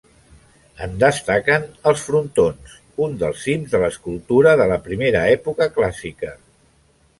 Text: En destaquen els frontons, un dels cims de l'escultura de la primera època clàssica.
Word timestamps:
En 0.85 0.95
destaquen 1.01 1.67
els 1.91 2.05
frontons, 2.05 2.73
un 3.07 3.13
dels 3.25 3.45
cims 3.49 3.75
de 3.75 3.83
l'escultura 3.85 4.57
de 4.63 4.69
la 4.75 4.81
primera 4.89 5.25
època 5.37 5.71
clàssica. 5.79 6.35